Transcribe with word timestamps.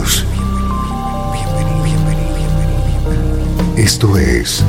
Bienvenidos. 0.00 0.24
Esto 3.76 4.16
es 4.16 4.64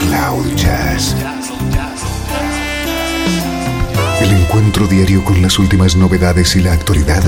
Cloud 0.00 0.56
Jazz. 0.56 1.14
El 4.20 4.32
encuentro 4.32 4.88
diario 4.88 5.24
con 5.24 5.40
las 5.42 5.60
últimas 5.60 5.94
novedades 5.94 6.56
y 6.56 6.60
la 6.62 6.72
actualidad 6.72 7.22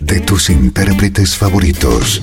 de 0.00 0.20
tus 0.20 0.50
intérpretes 0.50 1.36
favoritos. 1.36 2.22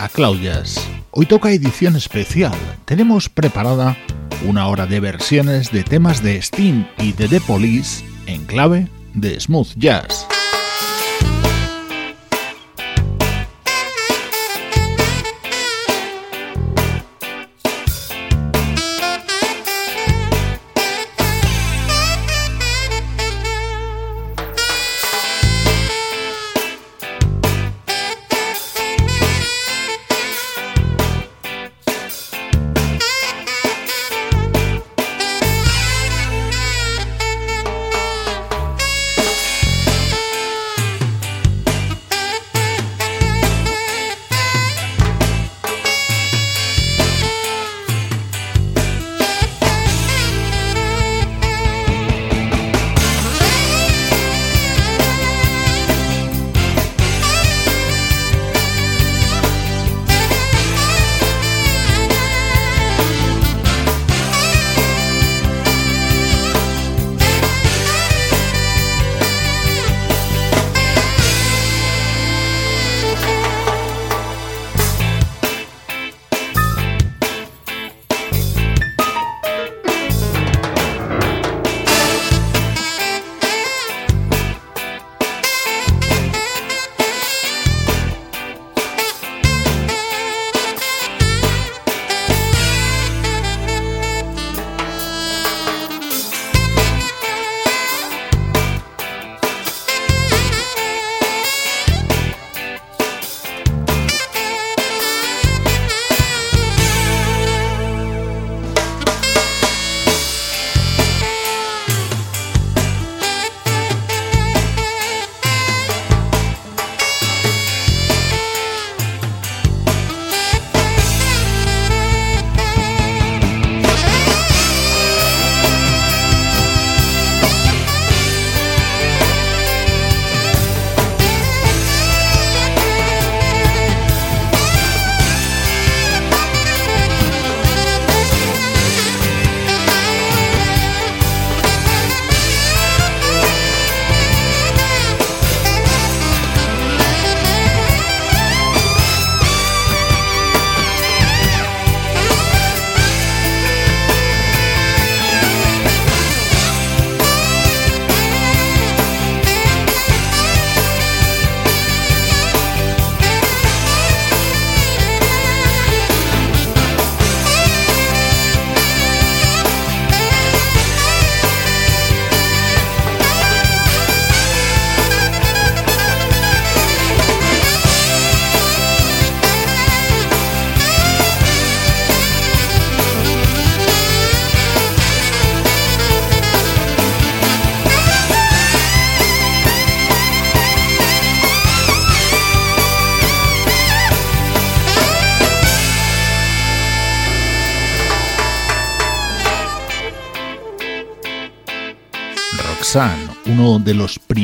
a 0.00 0.08
Claudias. 0.08 0.80
Hoy 1.10 1.26
toca 1.26 1.50
edición 1.50 1.94
especial. 1.94 2.54
Tenemos 2.86 3.28
preparada 3.28 3.96
una 4.46 4.66
hora 4.66 4.86
de 4.86 4.98
versiones 4.98 5.70
de 5.70 5.84
temas 5.84 6.22
de 6.22 6.40
Steam 6.40 6.88
y 6.98 7.12
de 7.12 7.28
The 7.28 7.40
Police 7.42 8.02
en 8.26 8.46
clave 8.46 8.88
de 9.12 9.38
smooth 9.38 9.68
jazz. 9.76 10.26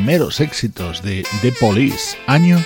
Primeros 0.06 0.41
éxitos 0.41 1.03
de 1.03 1.26
The 1.43 1.50
Police, 1.50 2.17
año 2.29 2.62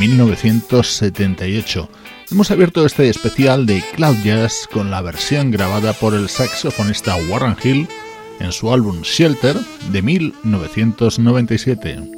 1978. 0.00 1.90
Hemos 2.30 2.50
abierto 2.50 2.86
este 2.86 3.10
especial 3.10 3.66
de 3.66 3.84
Cloud 3.94 4.16
Jazz 4.24 4.66
con 4.72 4.90
la 4.90 5.02
versión 5.02 5.50
grabada 5.50 5.92
por 5.92 6.14
el 6.14 6.30
saxofonista 6.30 7.14
Warren 7.28 7.56
Hill 7.62 7.86
en 8.40 8.52
su 8.52 8.72
álbum 8.72 9.02
Shelter 9.02 9.58
de 9.92 10.00
1997. 10.00 12.17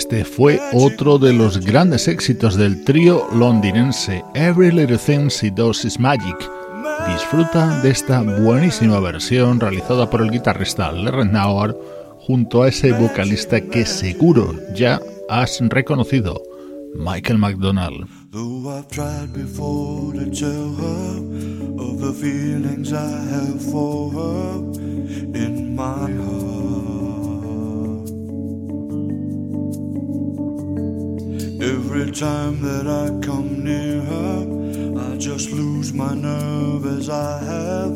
Este 0.00 0.24
fue 0.24 0.58
otro 0.72 1.18
de 1.18 1.34
los 1.34 1.60
grandes 1.60 2.08
éxitos 2.08 2.56
del 2.56 2.84
trío 2.84 3.28
londinense 3.34 4.24
Every 4.32 4.72
Little 4.72 4.96
Thing 4.96 5.28
She 5.28 5.50
Does 5.50 5.84
Is 5.84 6.00
Magic. 6.00 6.38
Disfruta 7.12 7.82
de 7.82 7.90
esta 7.90 8.22
buenísima 8.22 8.98
versión 8.98 9.60
realizada 9.60 10.08
por 10.08 10.22
el 10.22 10.30
guitarrista 10.30 10.90
Larry 10.90 11.28
Nauer 11.28 11.76
junto 12.18 12.62
a 12.62 12.68
ese 12.68 12.92
vocalista 12.92 13.60
que 13.60 13.84
seguro 13.84 14.54
ya 14.74 15.02
has 15.28 15.60
reconocido, 15.68 16.42
Michael 16.94 17.36
McDonald. 17.36 18.08
Every 31.62 32.10
time 32.10 32.60
that 32.62 32.86
I 32.86 33.08
come 33.24 33.64
near 33.64 34.00
her, 34.00 35.12
I 35.12 35.16
just 35.18 35.50
lose 35.50 35.92
my 35.92 36.14
nerve 36.14 36.86
as 36.86 37.08
I 37.10 37.38
have 37.44 37.92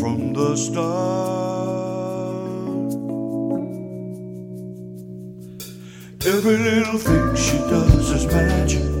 from 0.00 0.32
the 0.32 0.56
start. 0.56 1.72
Every 6.24 6.56
little 6.56 6.98
thing 6.98 7.36
she 7.36 7.58
does 7.58 8.10
is 8.10 8.26
magic 8.26 8.92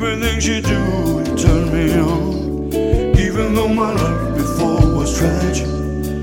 everything 0.00 0.40
she 0.40 0.60
do, 0.60 1.18
it 1.20 1.38
turned 1.38 1.72
me 1.72 1.92
on. 1.98 3.18
Even 3.18 3.54
though 3.54 3.68
my 3.68 3.92
love 3.92 4.36
before 4.36 4.96
was 4.96 5.18
tragic, 5.18 5.66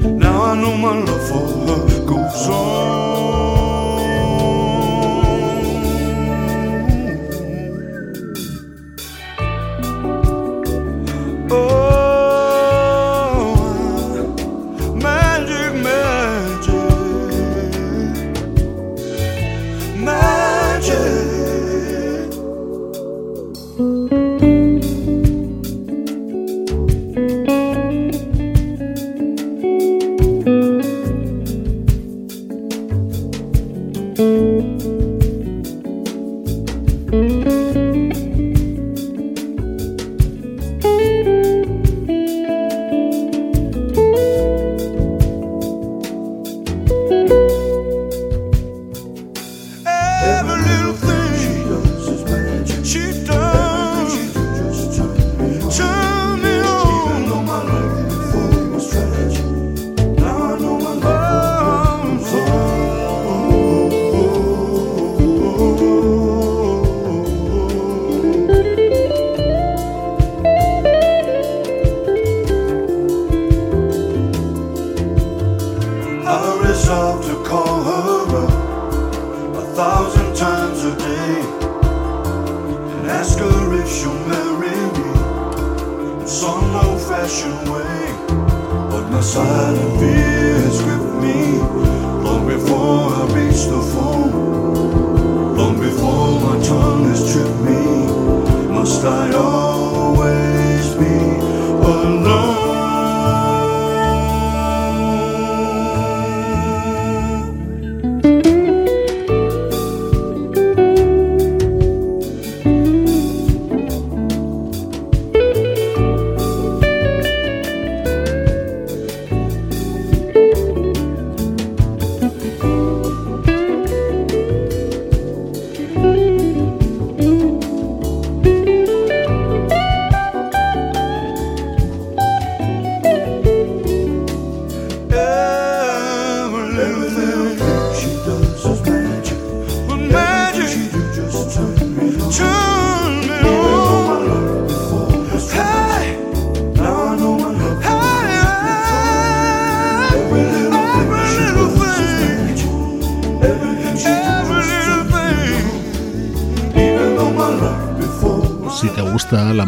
now 0.04 0.44
I 0.44 0.56
know 0.56 0.78
my 0.78 0.98
love 1.00 1.28
for 1.28 1.48
her 1.68 2.06
goes 2.06 2.48
on. 2.48 3.55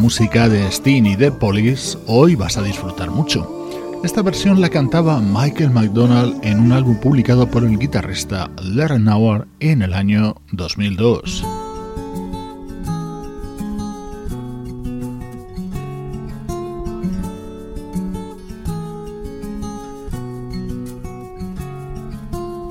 Música 0.07 0.47
de 0.47 0.71
Steen 0.71 1.05
y 1.05 1.17
The 1.17 1.33
Police, 1.33 1.97
hoy 2.07 2.35
vas 2.35 2.55
a 2.55 2.63
disfrutar 2.63 3.11
mucho. 3.11 3.67
Esta 4.05 4.21
versión 4.21 4.61
la 4.61 4.69
cantaba 4.69 5.19
Michael 5.19 5.71
McDonald 5.71 6.39
en 6.45 6.61
un 6.61 6.71
álbum 6.71 6.97
publicado 6.97 7.45
por 7.51 7.65
el 7.65 7.77
guitarrista 7.77 8.49
Larry 8.63 8.99
Nauer 8.99 9.47
en 9.59 9.81
el 9.81 9.93
año 9.93 10.37
2002. 10.53 11.43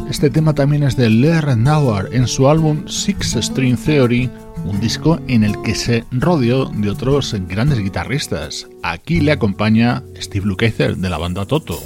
Este 0.09 0.31
tema 0.31 0.55
también 0.55 0.85
es 0.85 0.97
de 0.97 1.11
Larry 1.11 1.57
Nauer 1.57 2.09
en 2.15 2.27
su 2.29 2.49
álbum 2.49 2.89
Six 2.89 3.37
String 3.43 3.77
Theory 3.77 4.31
disco 4.81 5.19
en 5.29 5.45
el 5.45 5.61
que 5.63 5.75
se 5.75 6.05
rodeó 6.11 6.67
de 6.67 6.91
otros 6.91 7.35
grandes 7.49 7.79
guitarristas. 7.79 8.69
Aquí 8.83 9.21
le 9.21 9.33
acompaña 9.33 10.03
Steve 10.17 10.47
Lukather 10.47 10.97
de 10.97 11.11
la 11.11 11.19
banda 11.19 11.47
Toto. 11.47 11.79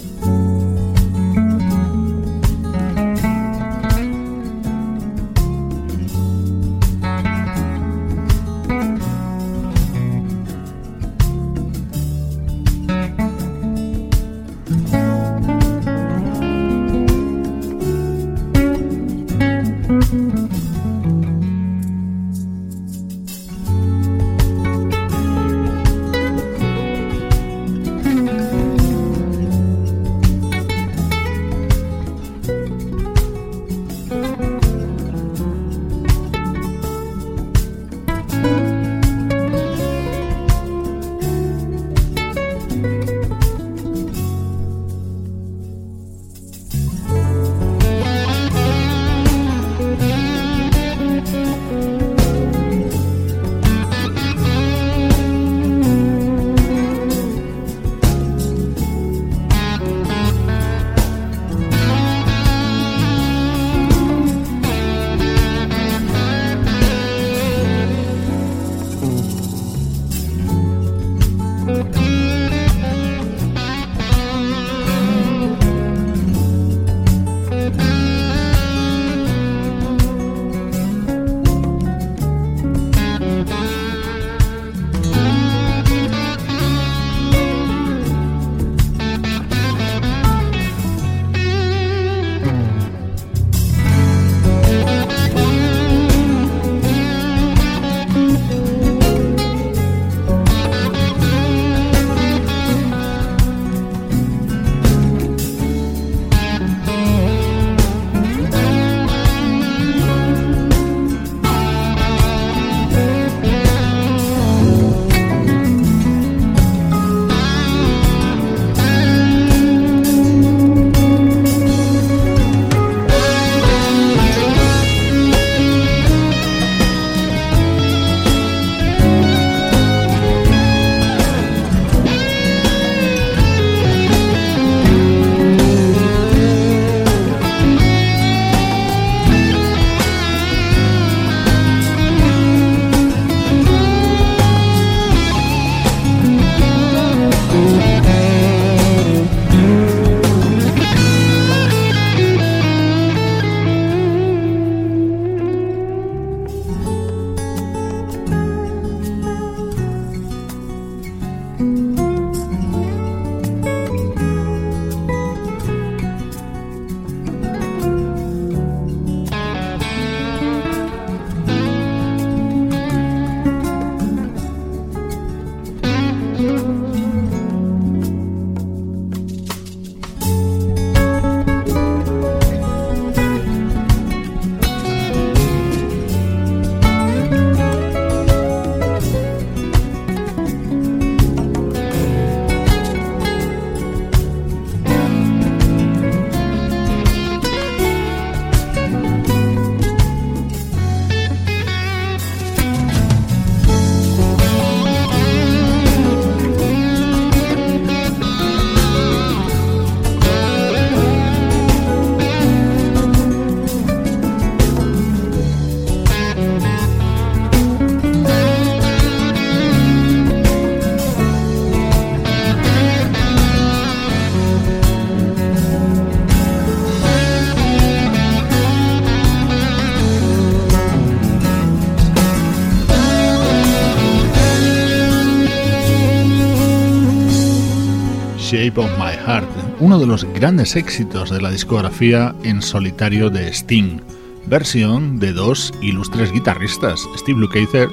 Of 238.77 238.91
My 238.99 239.17
Heart, 239.27 239.49
uno 239.81 239.99
de 239.99 240.07
los 240.07 240.25
grandes 240.25 240.77
éxitos 240.77 241.31
de 241.31 241.41
la 241.41 241.50
discografía 241.50 242.35
en 242.45 242.62
solitario 242.62 243.31
de 243.31 243.49
Sting, 243.49 244.00
versión 244.47 245.19
de 245.19 245.33
dos 245.33 245.73
ilustres 245.81 246.33
guitarristas, 246.33 247.00
Steve 247.17 247.41
Lukather 247.41 247.89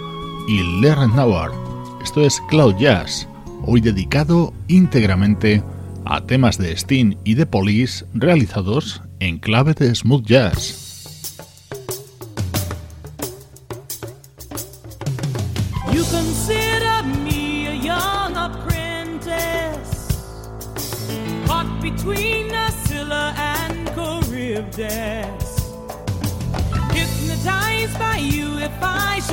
y 0.48 0.82
Larry 0.82 1.08
Nauer. 1.14 1.52
Esto 2.04 2.22
es 2.22 2.40
Cloud 2.50 2.76
Jazz, 2.78 3.28
hoy 3.66 3.82
dedicado 3.82 4.54
íntegramente 4.68 5.64
a 6.06 6.22
temas 6.22 6.58
de 6.58 6.72
Sting 6.72 7.16
y 7.24 7.34
de 7.36 7.46
Police 7.46 8.06
realizados 8.14 9.02
en 9.20 9.40
clave 9.40 9.74
de 9.74 9.94
smooth 9.96 10.26
jazz. 10.26 10.87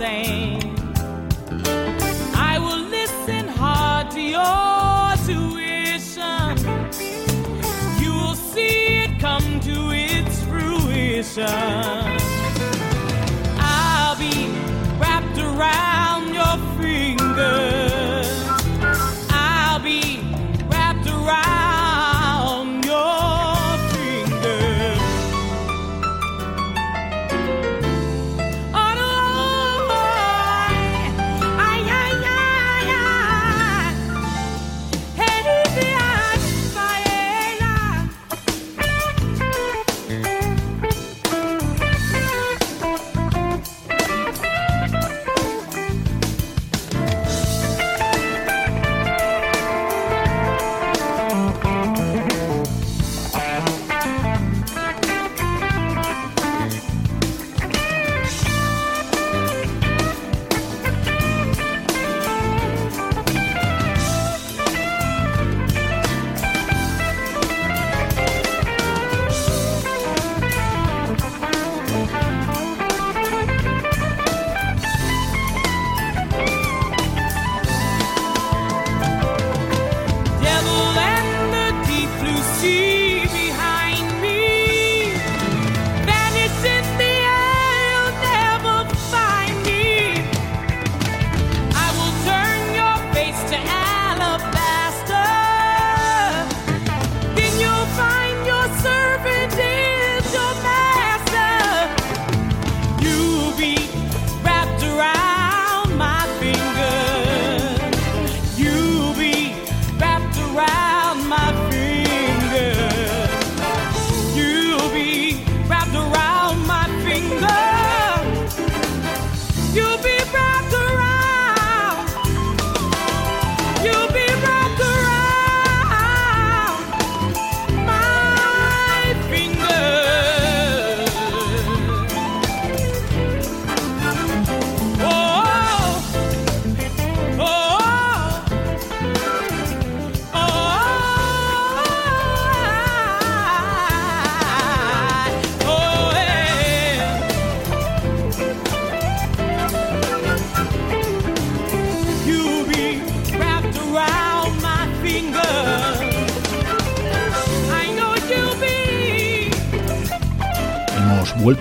same. 0.00 0.76
I 2.34 2.58
will 2.58 2.84
listen 2.88 3.46
hard 3.48 4.10
to 4.12 4.20
your 4.36 5.14
tuition. 5.26 6.56
You 8.02 8.12
will 8.20 8.34
see 8.34 9.02
it 9.04 9.20
come 9.20 9.60
to 9.60 9.90
its 9.92 10.42
fruition. 10.44 12.19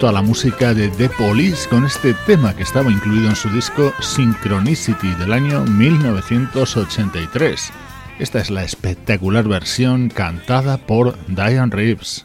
A 0.07 0.13
la 0.13 0.21
música 0.21 0.73
de 0.73 0.87
The 0.89 1.09
Police 1.09 1.67
con 1.67 1.85
este 1.85 2.13
tema 2.25 2.55
que 2.55 2.63
estaba 2.63 2.89
incluido 2.89 3.27
en 3.27 3.35
su 3.35 3.49
disco 3.49 3.91
Synchronicity 3.99 5.13
del 5.15 5.33
año 5.33 5.65
1983. 5.65 7.71
Esta 8.17 8.39
es 8.39 8.49
la 8.49 8.63
espectacular 8.63 9.45
versión 9.47 10.09
cantada 10.09 10.77
por 10.77 11.17
Diane 11.27 11.75
Reeves. 11.75 12.23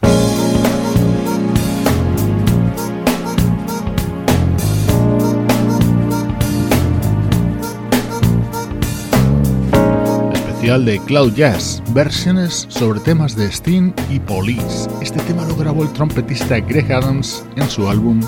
De 10.65 10.99
Cloud 11.05 11.35
Jazz, 11.35 11.81
versiones 11.93 12.65
sobre 12.69 12.99
temas 12.99 13.35
de 13.35 13.45
Sting 13.45 13.93
y 14.09 14.19
Police. 14.19 14.89
Este 14.99 15.19
tema 15.21 15.45
lo 15.45 15.55
grabó 15.55 15.83
el 15.83 15.93
trompetista 15.93 16.59
Greg 16.59 16.91
Adams 16.91 17.45
en 17.55 17.69
su 17.69 17.87
álbum 17.87 18.19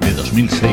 de 0.00 0.12
2006. 0.14 0.72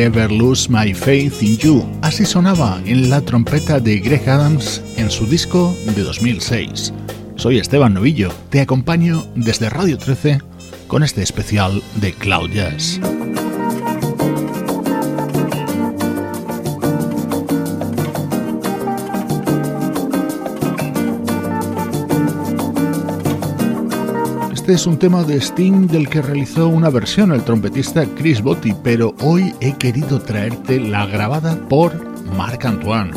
Ever 0.00 0.32
Lose 0.32 0.66
My 0.70 0.94
Faith 0.94 1.42
in 1.42 1.58
You. 1.58 1.84
Así 2.00 2.24
sonaba 2.24 2.80
en 2.86 3.10
la 3.10 3.20
trompeta 3.20 3.80
de 3.80 3.98
Greg 3.98 4.26
Adams 4.28 4.82
en 4.96 5.10
su 5.10 5.26
disco 5.26 5.76
de 5.94 6.02
2006. 6.02 6.92
Soy 7.36 7.58
Esteban 7.58 7.92
Novillo, 7.92 8.32
te 8.48 8.62
acompaño 8.62 9.22
desde 9.34 9.68
Radio 9.68 9.98
13 9.98 10.38
con 10.86 11.02
este 11.02 11.22
especial 11.22 11.82
de 11.96 12.12
Cloud 12.14 12.50
Jazz. 12.50 12.98
Este 24.70 24.82
es 24.82 24.86
un 24.86 25.00
tema 25.00 25.24
de 25.24 25.40
Sting 25.40 25.88
del 25.88 26.08
que 26.08 26.22
realizó 26.22 26.68
una 26.68 26.90
versión 26.90 27.32
el 27.32 27.42
trompetista 27.42 28.06
Chris 28.06 28.40
Botti, 28.40 28.72
pero 28.84 29.16
hoy 29.20 29.52
he 29.60 29.72
querido 29.72 30.20
traerte 30.20 30.78
la 30.78 31.06
grabada 31.06 31.56
por 31.68 31.92
Marc 32.36 32.66
Antoine. 32.66 33.10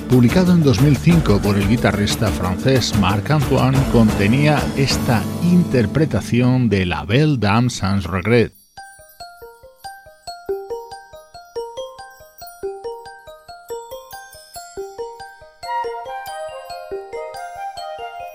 Publicado 0.00 0.52
en 0.52 0.62
2005 0.62 1.40
por 1.42 1.56
el 1.58 1.68
guitarrista 1.68 2.28
francés 2.28 2.94
Marc 2.98 3.30
Antoine, 3.30 3.76
contenía 3.92 4.62
esta 4.76 5.22
interpretación 5.42 6.68
de 6.68 6.86
La 6.86 7.04
Belle 7.04 7.36
Dame 7.36 7.68
sans 7.68 8.04
regret. 8.04 8.54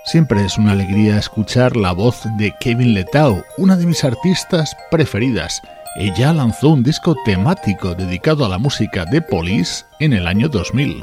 Siempre 0.04 0.44
es 0.44 0.56
una 0.58 0.72
alegría 0.72 1.18
escuchar 1.18 1.76
la 1.76 1.92
voz 1.92 2.22
de 2.38 2.54
Kevin 2.60 2.94
Letau, 2.94 3.42
una 3.56 3.76
de 3.76 3.86
mis 3.86 4.04
artistas 4.04 4.76
preferidas. 4.90 5.60
Ella 5.96 6.32
lanzó 6.32 6.68
un 6.68 6.82
disco 6.82 7.16
temático 7.24 7.94
dedicado 7.94 8.44
a 8.44 8.48
la 8.48 8.58
música 8.58 9.04
de 9.06 9.20
Police 9.20 9.84
en 9.98 10.12
el 10.12 10.26
año 10.26 10.48
2000. 10.48 11.02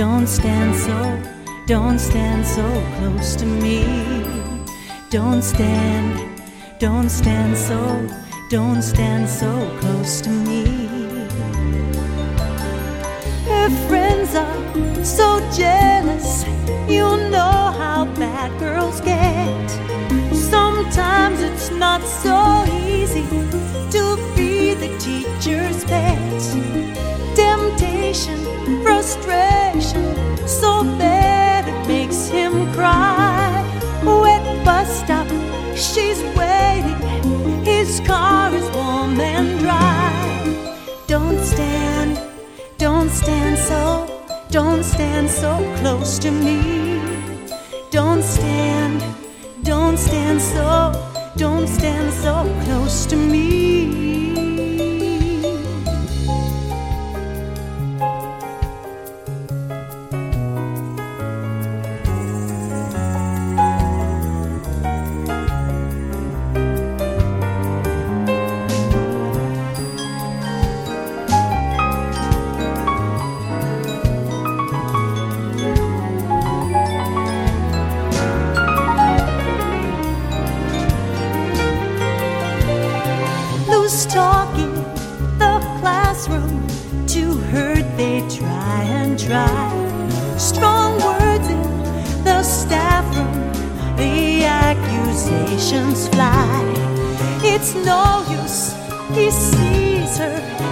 don't 0.00 0.26
stand 0.26 0.74
so, 0.74 1.22
don't 1.66 1.98
stand 1.98 2.46
so 2.46 2.66
close 2.96 3.36
to 3.36 3.44
me. 3.44 3.84
Don't 5.10 5.42
stand, 5.42 6.40
don't 6.78 7.10
stand 7.10 7.54
so, 7.54 7.78
don't 8.48 8.80
stand 8.80 9.28
so 9.28 9.50
close 9.78 10.22
to 10.22 10.30
me. 10.30 10.64
Her 13.44 13.68
friends 13.88 14.34
are 14.34 15.04
so 15.04 15.38
jealous. 15.54 16.46
You 16.88 17.04
know 17.34 17.58
how 17.82 18.06
bad 18.16 18.58
girls 18.58 19.02
get. 19.02 19.68
Sometimes 20.32 21.42
it's 21.42 21.70
not 21.70 22.00
so 22.00 22.64
easy 22.88 23.26
to 23.96 24.16
be 24.34 24.72
the 24.72 24.96
teacher's 24.98 25.84
pet. 25.84 26.40
Temptation, 27.36 28.40
frustration, 29.00 30.04
so 30.46 30.84
bad 30.98 31.66
it 31.66 31.88
makes 31.88 32.28
him 32.28 32.52
cry. 32.74 33.64
Wet 34.04 34.44
bus 34.64 34.88
stop, 35.00 35.26
she's 35.74 36.20
waiting. 36.36 37.64
His 37.64 38.00
car 38.06 38.52
is 38.52 38.68
warm 38.76 39.18
and 39.18 39.58
dry. 39.60 40.12
Don't 41.06 41.38
stand, 41.38 42.20
don't 42.76 43.08
stand 43.08 43.56
so 43.58 44.06
don't 44.50 44.82
stand 44.82 45.30
so 45.30 45.52
close 45.78 46.18
to 46.18 46.30
me. 46.30 47.00
Don't 47.90 48.22
stand, 48.22 49.00
don't 49.62 49.96
stand 49.96 50.42
so, 50.42 50.92
don't 51.36 51.68
stand 51.68 52.12
so 52.12 52.34
close 52.64 53.06
to 53.06 53.16
me. 53.16 53.69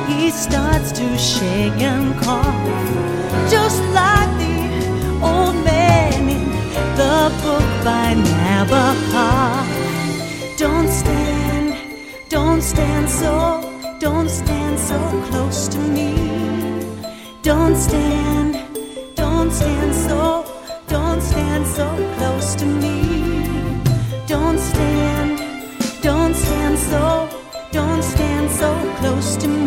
He 0.09 0.31
starts 0.31 0.91
to 0.93 1.07
shake 1.19 1.81
and 1.93 2.19
cough. 2.21 3.51
Just 3.51 3.83
like 3.93 4.31
the 4.43 4.57
old 5.23 5.57
man 5.65 6.29
in 6.37 6.45
the 6.97 7.21
book 7.43 7.69
by 7.85 8.15
Nabokov. 8.15 9.67
Don't 10.57 10.89
stand, 10.89 11.77
don't 12.29 12.63
stand 12.63 13.09
so, 13.09 13.35
don't 14.01 14.31
stand 14.31 14.79
so 14.79 14.99
close 15.29 15.69
to 15.69 15.79
me. 15.79 16.11
Don't 17.43 17.77
stand, 17.77 18.53
don't 19.15 19.51
stand 19.53 19.95
so, 19.95 20.45
don't 20.89 21.21
stand 21.21 21.67
so 21.67 21.87
close 22.17 22.55
to 22.57 22.67
me. 22.67 22.97
Don't 24.27 24.59
stand, 24.59 25.39
don't 26.03 26.35
stand 26.35 26.79
so, 26.79 27.29
don't 27.73 28.03
stand 28.03 28.51
so 28.51 28.71
close 29.01 29.37
to 29.37 29.49
me. 29.49 29.58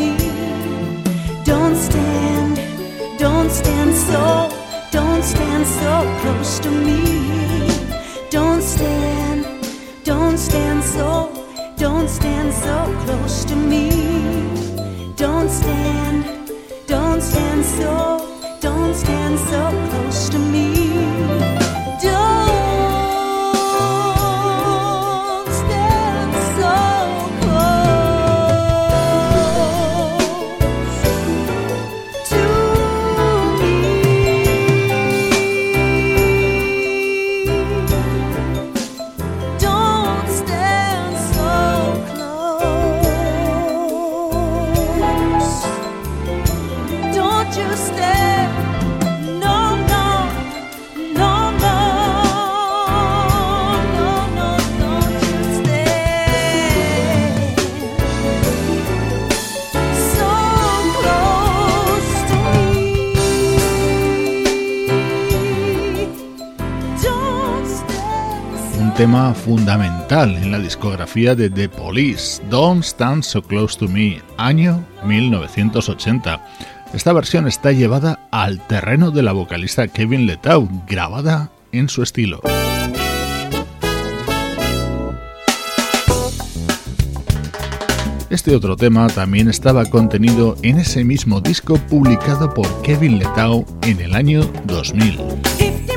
Fundamental 69.33 70.35
en 70.35 70.51
la 70.51 70.59
discografía 70.59 71.35
de 71.35 71.49
The 71.49 71.69
Police, 71.69 72.41
Don't 72.49 72.83
Stand 72.83 73.23
So 73.23 73.41
Close 73.41 73.77
to 73.79 73.87
Me, 73.87 74.21
año 74.37 74.83
1980. 75.05 76.45
Esta 76.93 77.13
versión 77.13 77.47
está 77.47 77.71
llevada 77.71 78.27
al 78.31 78.65
terreno 78.67 79.11
de 79.11 79.23
la 79.23 79.31
vocalista 79.31 79.87
Kevin 79.87 80.25
Letau, 80.25 80.69
grabada 80.87 81.51
en 81.71 81.89
su 81.89 82.03
estilo. 82.03 82.41
Este 88.29 88.55
otro 88.55 88.77
tema 88.77 89.07
también 89.07 89.49
estaba 89.49 89.85
contenido 89.85 90.55
en 90.61 90.79
ese 90.79 91.03
mismo 91.03 91.41
disco 91.41 91.75
publicado 91.89 92.53
por 92.53 92.81
Kevin 92.81 93.19
Letau 93.19 93.65
en 93.81 93.99
el 93.99 94.15
año 94.15 94.49
2000. 94.65 95.90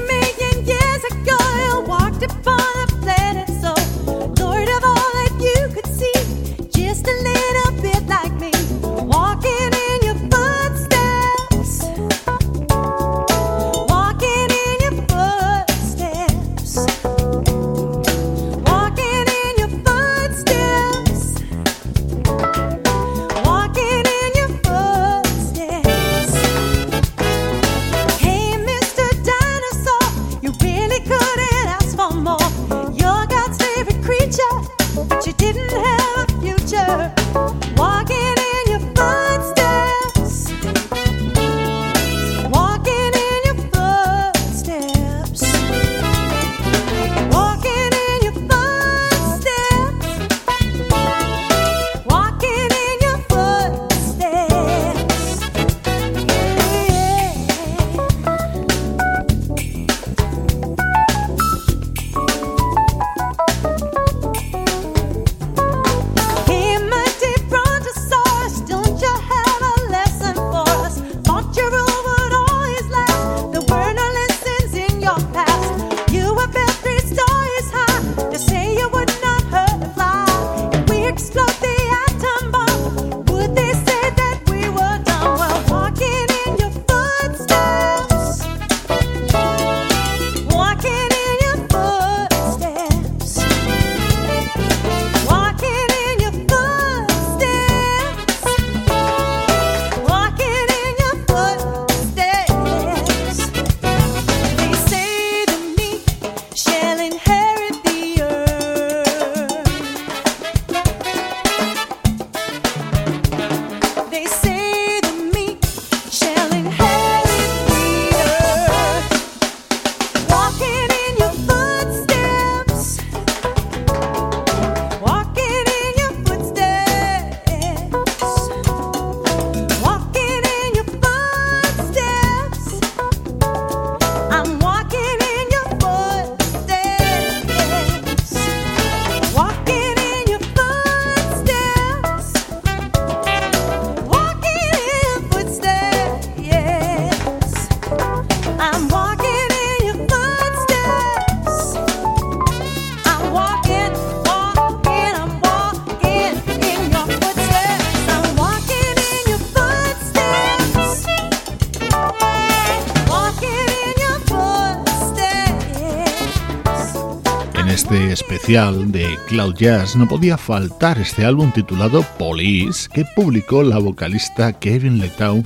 De 168.47 169.19
Cloud 169.27 169.55
Jazz 169.55 169.97
no 169.97 170.07
podía 170.07 170.37
faltar 170.37 170.99
este 170.99 171.25
álbum 171.25 171.51
titulado 171.51 172.05
Police 172.19 172.91
que 172.93 173.07
publicó 173.17 173.63
la 173.63 173.79
vocalista 173.79 174.53
Kevin 174.53 174.99
Letau 174.99 175.43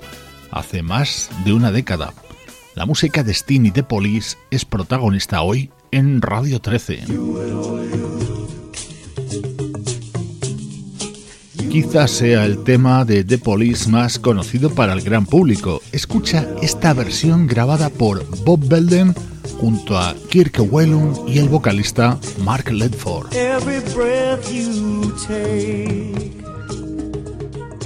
hace 0.51 0.83
más 0.83 1.31
de 1.45 1.53
una 1.53 1.71
década. 1.71 2.13
La 2.75 2.87
música 2.87 3.23
de 3.23 3.33
Sting 3.33 3.67
y 3.67 3.71
de 3.71 3.85
Police 3.85 4.37
es 4.51 4.65
protagonista 4.65 5.43
hoy 5.43 5.71
en 5.93 6.21
Radio 6.21 6.61
13. 6.61 7.05
Quizás 11.71 12.11
sea 12.11 12.47
el 12.47 12.65
tema 12.65 13.05
de 13.05 13.23
The 13.23 13.39
Police 13.39 13.89
más 13.89 14.19
conocido 14.19 14.71
para 14.71 14.93
el 14.93 15.03
gran 15.03 15.25
público. 15.25 15.83
Escucha 15.93 16.49
esta 16.63 16.95
versión 16.95 17.47
grabada 17.47 17.91
por 17.91 18.27
Bob 18.45 18.67
Belden 18.67 19.15
junto 19.61 19.97
a 19.97 20.15
Kirk 20.31 20.59
Whelan 20.71 21.15
y 21.27 21.39
el 21.39 21.49
vocalista 21.49 22.19
Mark 22.45 22.71
Ledford. 22.71 23.33
Every 23.35 23.81
breath 23.95 24.51
you 24.53 25.13
take, 25.27 26.33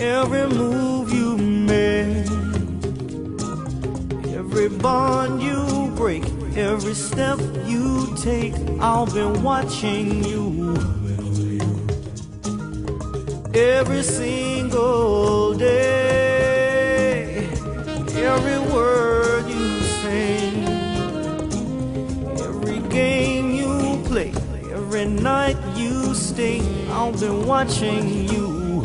every 0.00 0.46
move 0.54 1.12
you 1.12 1.36
make, 1.36 2.26
every 4.34 4.68
bond 4.68 5.42
you 5.42 5.90
break, 5.96 6.24
every 6.56 6.94
step 6.94 7.38
you 7.66 8.14
take, 8.22 8.54
I've 8.80 9.12
been 9.14 9.42
watching 9.42 10.24
you. 10.24 10.76
Every 13.54 14.02
single 14.02 15.52
day, 15.54 17.46
every 18.16 18.58
word 18.72 19.21
every 25.02 25.22
night 25.22 25.56
you 25.76 26.14
stay, 26.14 26.60
I've 26.90 27.18
been 27.18 27.46
watching 27.46 28.28
you. 28.28 28.82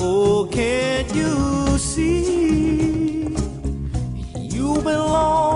Oh, 0.00 0.48
can't 0.50 1.14
you 1.14 1.78
see? 1.78 3.28
You 4.34 4.80
belong 4.82 5.47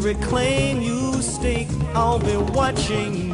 every 0.00 0.14
claim 0.14 0.80
you 0.80 1.20
stake, 1.20 1.68
I'll 1.94 2.18
be 2.18 2.34
watching 2.54 3.29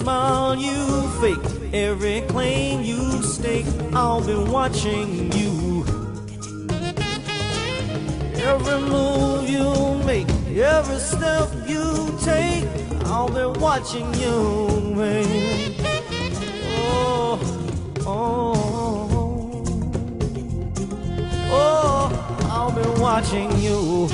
smile 0.00 0.56
you 0.56 1.08
fake, 1.20 1.74
every 1.74 2.22
claim 2.22 2.80
you 2.80 3.22
stake, 3.22 3.66
I'll 3.92 4.24
be 4.24 4.34
watching 4.50 5.30
you. 5.32 5.84
Every 8.50 8.80
move 8.80 9.46
you 9.50 10.02
make, 10.06 10.30
every 10.56 10.98
step 10.98 11.50
you 11.66 11.84
take, 12.24 12.64
I'll 13.12 13.28
be 13.28 13.60
watching 13.60 14.08
you, 14.14 14.94
baby. 14.96 15.76
Oh, 16.78 17.38
oh, 18.06 18.54
oh, 19.12 19.64
oh 21.52 22.48
I'll 22.48 22.72
be 22.72 22.88
watching 23.00 23.50
you. 23.58 24.08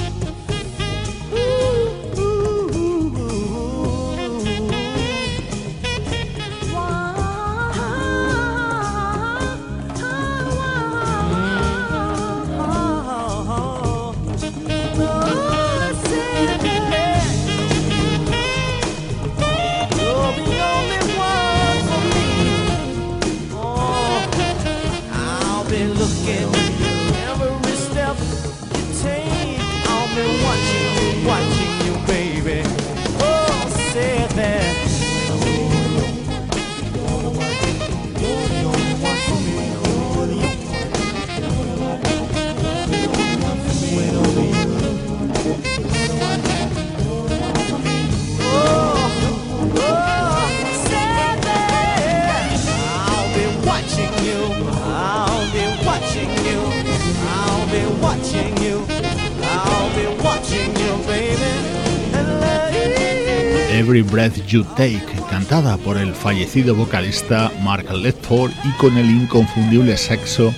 Every 63.97 64.13
Breath 64.13 64.47
You 64.47 64.63
Take, 64.77 65.07
cantada 65.31 65.79
por 65.79 65.97
el 65.97 66.15
fallecido 66.15 66.75
vocalista 66.75 67.51
Mark 67.63 67.91
Ledford 67.91 68.53
y 68.63 68.71
con 68.73 68.99
el 68.99 69.09
inconfundible 69.09 69.97
saxo 69.97 70.55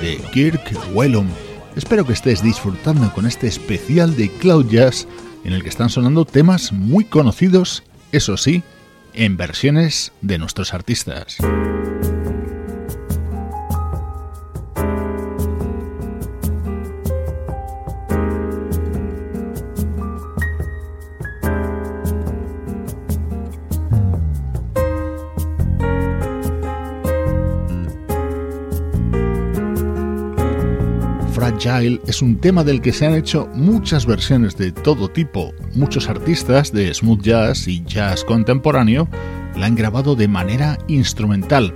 de 0.00 0.18
Kirk 0.32 0.62
Whelan. 0.94 1.28
Espero 1.74 2.06
que 2.06 2.12
estés 2.12 2.44
disfrutando 2.44 3.12
con 3.12 3.26
este 3.26 3.48
especial 3.48 4.16
de 4.16 4.30
Cloud 4.30 4.68
Jazz 4.68 5.08
en 5.42 5.52
el 5.52 5.64
que 5.64 5.68
están 5.68 5.90
sonando 5.90 6.24
temas 6.24 6.70
muy 6.70 7.04
conocidos, 7.04 7.82
eso 8.12 8.36
sí, 8.36 8.62
en 9.14 9.36
versiones 9.36 10.12
de 10.20 10.38
nuestros 10.38 10.72
artistas. 10.72 11.38
Es 31.66 32.22
un 32.22 32.38
tema 32.38 32.62
del 32.62 32.80
que 32.80 32.92
se 32.92 33.06
han 33.06 33.14
hecho 33.14 33.48
muchas 33.52 34.06
versiones 34.06 34.56
de 34.56 34.70
todo 34.70 35.08
tipo. 35.08 35.52
Muchos 35.74 36.08
artistas 36.08 36.72
de 36.72 36.94
smooth 36.94 37.22
jazz 37.22 37.66
y 37.66 37.82
jazz 37.82 38.22
contemporáneo 38.22 39.08
la 39.56 39.66
han 39.66 39.74
grabado 39.74 40.14
de 40.14 40.28
manera 40.28 40.78
instrumental. 40.86 41.74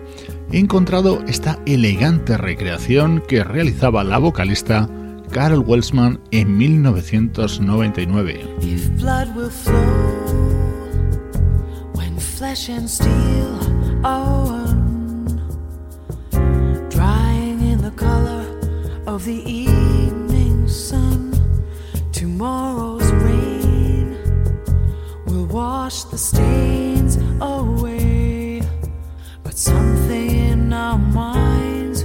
He 0.52 0.60
encontrado 0.60 1.24
esta 1.26 1.58
elegante 1.66 2.36
recreación 2.38 3.20
que 3.26 3.42
realizaba 3.42 4.04
la 4.04 4.18
vocalista 4.18 4.88
Carol 5.32 5.64
Welsman 5.66 6.20
en 6.30 6.56
1999. 6.56 8.44
Of 19.20 19.26
the 19.26 19.50
evening 19.50 20.66
sun. 20.66 21.30
Tomorrow's 22.10 23.12
rain 23.28 24.16
will 25.26 25.44
wash 25.44 26.04
the 26.04 26.16
stains 26.16 27.18
away, 27.42 28.62
but 29.42 29.58
something 29.58 30.30
in 30.30 30.72
our 30.72 30.96
minds 30.96 32.02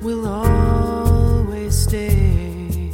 will 0.00 0.26
always 0.26 1.76
stay. 1.76 2.90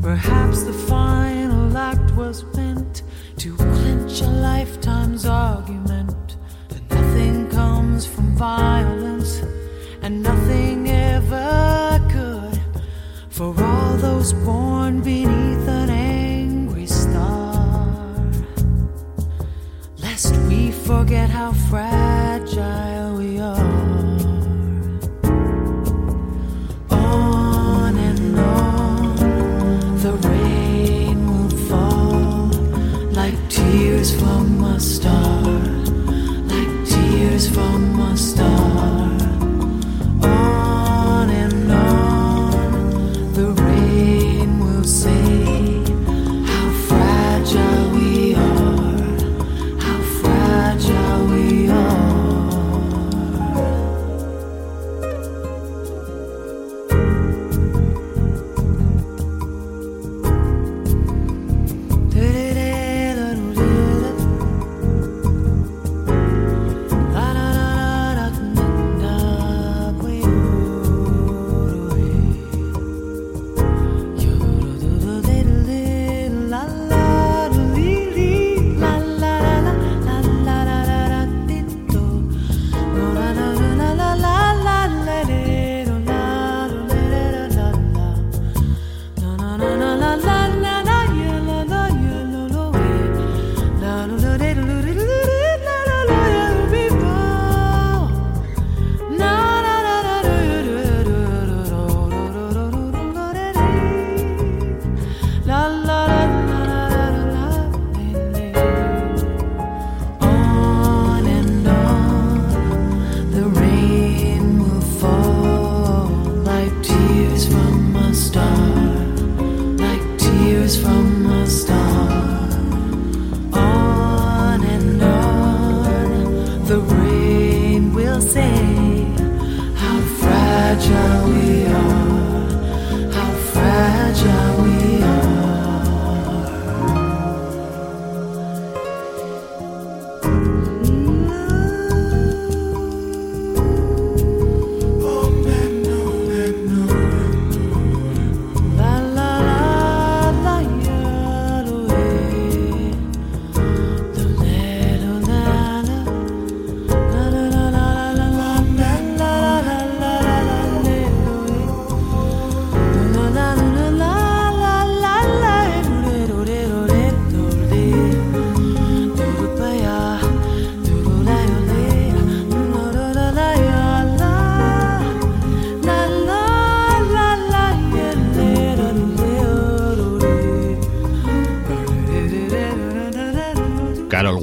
Perhaps 0.00 0.62
the 0.62 0.72
final 0.72 1.76
act 1.76 2.12
was 2.12 2.44
meant 2.56 3.02
to 3.36 3.54
clinch 3.56 4.22
a 4.22 4.30
lifetime's 4.50 5.26
argument 5.26 6.36
that 6.68 6.82
nothing 6.90 7.50
comes 7.50 8.06
from 8.06 8.34
violence 8.36 9.42
and 10.00 10.22
nothing 10.22 10.41
those 14.22 14.32
born 14.44 15.00
beneath 15.00 15.68
an 15.68 15.90
angry 15.90 16.86
star. 16.86 18.24
Lest 19.98 20.36
we 20.48 20.70
forget 20.70 21.28
how 21.28 21.50
fragile 21.68 22.01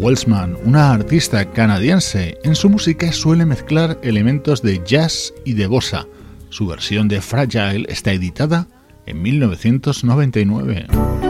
Welsman, 0.09 0.57
una 0.65 0.91
artista 0.91 1.51
canadiense, 1.51 2.39
en 2.43 2.55
su 2.55 2.67
música 2.67 3.11
suele 3.11 3.45
mezclar 3.45 3.99
elementos 4.01 4.63
de 4.63 4.81
jazz 4.83 5.31
y 5.45 5.53
de 5.53 5.67
bossa. 5.67 6.07
Su 6.49 6.65
versión 6.65 7.07
de 7.07 7.21
Fragile 7.21 7.85
está 7.89 8.11
editada 8.11 8.67
en 9.05 9.21
1999. 9.21 11.28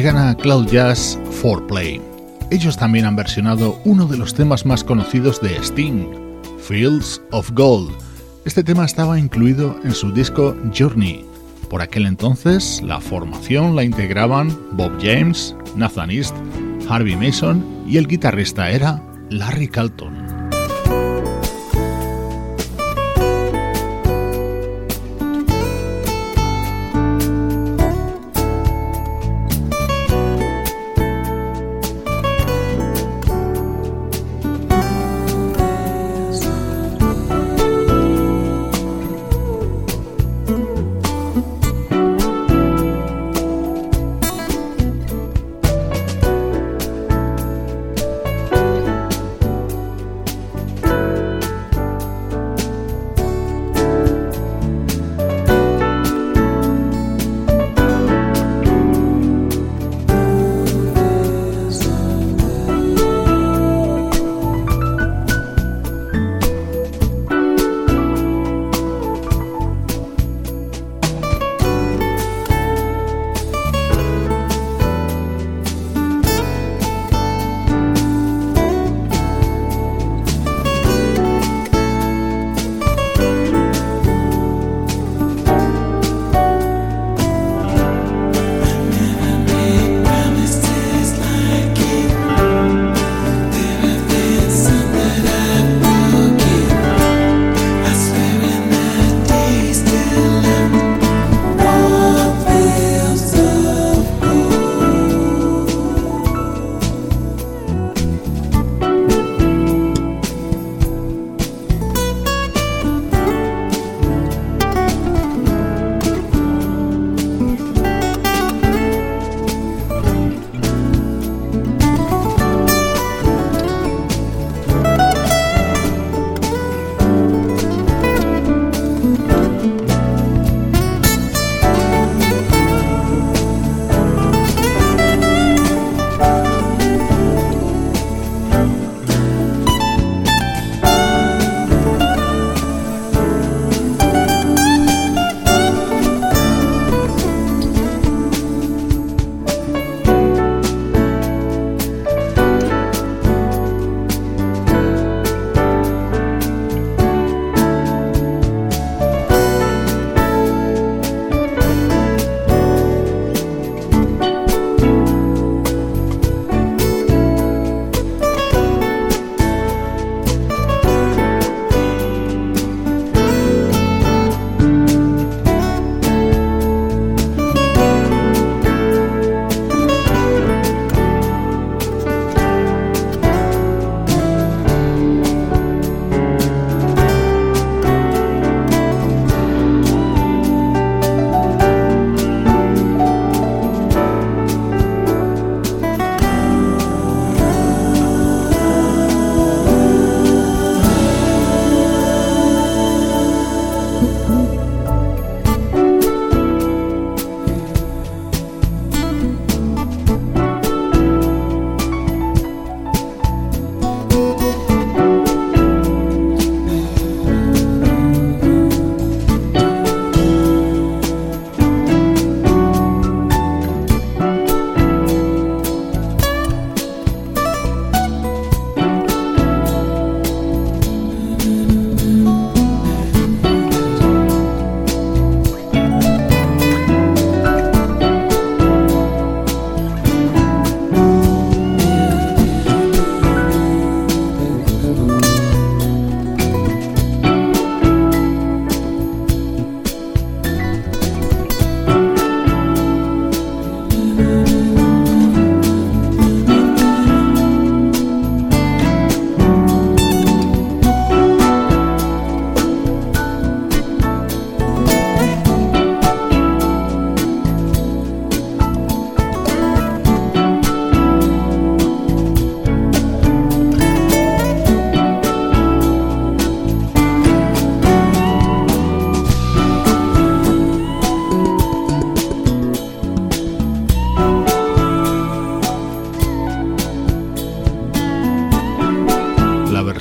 Llegan 0.00 0.16
a 0.16 0.34
Cloud 0.34 0.66
Jazz 0.68 1.18
4Play. 1.42 2.00
Ellos 2.50 2.78
también 2.78 3.04
han 3.04 3.16
versionado 3.16 3.78
uno 3.84 4.06
de 4.06 4.16
los 4.16 4.32
temas 4.32 4.64
más 4.64 4.82
conocidos 4.82 5.42
de 5.42 5.54
Sting, 5.56 6.06
Fields 6.66 7.20
of 7.32 7.50
Gold. 7.52 7.90
Este 8.46 8.64
tema 8.64 8.86
estaba 8.86 9.18
incluido 9.18 9.78
en 9.84 9.92
su 9.92 10.10
disco 10.10 10.56
Journey. 10.74 11.26
Por 11.68 11.82
aquel 11.82 12.06
entonces, 12.06 12.80
la 12.82 12.98
formación 12.98 13.76
la 13.76 13.84
integraban 13.84 14.58
Bob 14.72 14.92
James, 15.02 15.54
Nathan 15.76 16.10
East, 16.10 16.34
Harvey 16.88 17.16
Mason 17.16 17.62
y 17.86 17.98
el 17.98 18.08
guitarrista 18.08 18.70
era 18.70 19.02
Larry 19.28 19.68
Calton. 19.68 20.19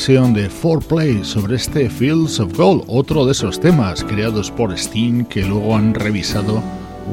De 0.09 0.49
4Play 0.49 1.23
sobre 1.23 1.55
este 1.55 1.87
Fields 1.87 2.39
of 2.39 2.57
Gold, 2.57 2.83
otro 2.87 3.27
de 3.27 3.31
esos 3.31 3.59
temas 3.59 4.03
creados 4.03 4.49
por 4.49 4.75
Steam 4.75 5.23
que 5.23 5.43
luego 5.43 5.75
han 5.75 5.93
revisado 5.93 6.63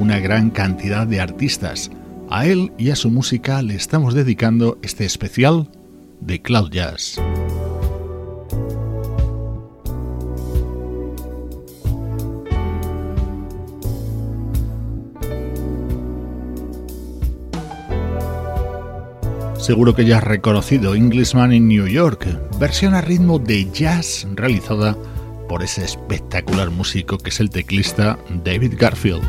una 0.01 0.19
gran 0.19 0.49
cantidad 0.49 1.07
de 1.07 1.21
artistas. 1.21 1.91
A 2.31 2.47
él 2.47 2.73
y 2.79 2.89
a 2.89 2.97
su 2.97 3.11
música 3.11 3.61
le 3.61 3.75
estamos 3.75 4.15
dedicando 4.15 4.79
este 4.81 5.05
especial 5.05 5.69
de 6.23 6.41
Cloud 6.41 6.71
Jazz. 6.71 7.21
Seguro 19.67 19.97
que 19.97 20.05
ya 20.05 20.19
has 20.19 20.23
reconocido 20.23 20.95
Englishman 20.95 21.53
in 21.53 21.67
New 21.67 21.89
York, 21.89 22.25
versión 22.61 22.95
a 22.95 23.01
ritmo 23.01 23.41
de 23.41 23.69
jazz 23.73 24.25
realizada 24.37 24.97
por 25.49 25.65
ese 25.65 25.85
espectacular 25.85 26.71
músico 26.71 27.19
que 27.19 27.31
es 27.31 27.41
el 27.41 27.51
teclista 27.51 28.17
David 28.45 28.75
Garfield. 28.79 29.25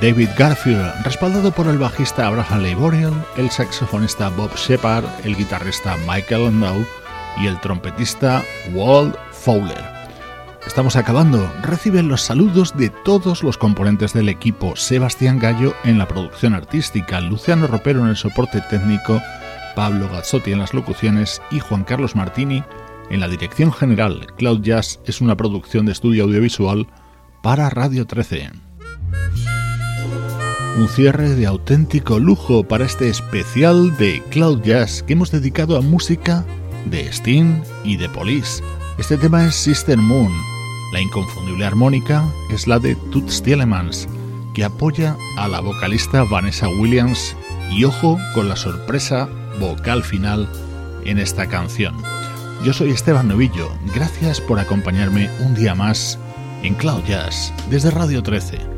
David 0.00 0.28
Garfield, 0.38 0.92
respaldado 1.02 1.50
por 1.50 1.66
el 1.66 1.76
bajista 1.76 2.28
Abraham 2.28 2.62
Leiboriel, 2.62 3.12
el 3.36 3.50
saxofonista 3.50 4.28
Bob 4.28 4.54
Shepard, 4.54 5.04
el 5.24 5.34
guitarrista 5.34 5.96
Michael 6.06 6.44
Landau 6.44 6.86
y 7.40 7.48
el 7.48 7.60
trompetista 7.60 8.44
Walt 8.74 9.16
Fowler. 9.32 9.82
Estamos 10.64 10.94
acabando. 10.94 11.52
Reciben 11.62 12.06
los 12.06 12.22
saludos 12.22 12.76
de 12.76 12.90
todos 12.90 13.42
los 13.42 13.58
componentes 13.58 14.12
del 14.12 14.28
equipo. 14.28 14.76
Sebastián 14.76 15.40
Gallo 15.40 15.74
en 15.82 15.98
la 15.98 16.06
producción 16.06 16.54
artística, 16.54 17.20
Luciano 17.20 17.66
Ropero 17.66 18.00
en 18.02 18.08
el 18.08 18.16
soporte 18.16 18.60
técnico, 18.70 19.20
Pablo 19.74 20.08
Gazzotti 20.08 20.52
en 20.52 20.60
las 20.60 20.74
locuciones 20.74 21.42
y 21.50 21.58
Juan 21.58 21.82
Carlos 21.82 22.14
Martini 22.14 22.62
en 23.10 23.18
la 23.18 23.26
dirección 23.26 23.72
general. 23.72 24.28
Cloud 24.36 24.60
Jazz 24.62 25.00
es 25.06 25.20
una 25.20 25.36
producción 25.36 25.86
de 25.86 25.92
estudio 25.92 26.24
audiovisual 26.24 26.86
para 27.42 27.68
Radio 27.68 28.06
13. 28.06 28.67
Un 30.76 30.88
cierre 30.88 31.30
de 31.34 31.46
auténtico 31.46 32.18
lujo 32.18 32.62
para 32.62 32.84
este 32.84 33.08
especial 33.08 33.96
de 33.96 34.22
Cloud 34.30 34.62
Jazz 34.62 35.02
que 35.02 35.14
hemos 35.14 35.32
dedicado 35.32 35.76
a 35.76 35.80
música 35.80 36.44
de 36.86 37.08
Sting 37.08 37.62
y 37.84 37.96
de 37.96 38.08
Police. 38.08 38.62
Este 38.98 39.16
tema 39.16 39.44
es 39.46 39.56
Sister 39.56 39.98
Moon. 39.98 40.32
La 40.92 41.00
inconfundible 41.00 41.64
armónica 41.64 42.24
es 42.50 42.66
la 42.66 42.78
de 42.78 42.94
Toots 43.10 43.42
Tielemans, 43.42 44.08
que 44.54 44.64
apoya 44.64 45.16
a 45.36 45.48
la 45.48 45.60
vocalista 45.60 46.22
Vanessa 46.24 46.68
Williams 46.68 47.34
y 47.70 47.84
ojo 47.84 48.18
con 48.34 48.48
la 48.48 48.56
sorpresa 48.56 49.28
vocal 49.58 50.04
final 50.04 50.48
en 51.04 51.18
esta 51.18 51.48
canción. 51.48 51.96
Yo 52.64 52.72
soy 52.72 52.90
Esteban 52.90 53.28
Novillo, 53.28 53.68
gracias 53.94 54.40
por 54.40 54.58
acompañarme 54.60 55.30
un 55.40 55.54
día 55.54 55.74
más 55.74 56.18
en 56.62 56.74
Cloud 56.74 57.02
Jazz 57.04 57.52
desde 57.70 57.90
Radio 57.90 58.22
13. 58.22 58.77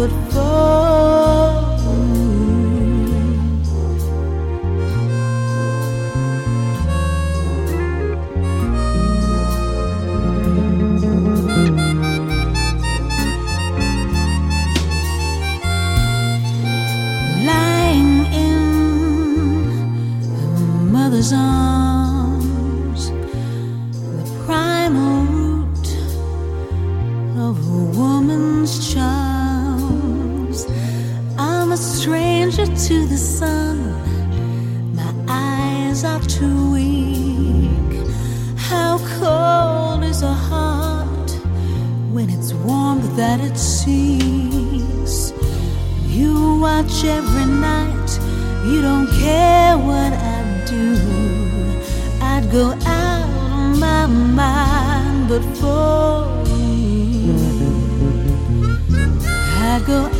but 0.00 0.08
for 0.32 1.19
cơ 59.90 60.19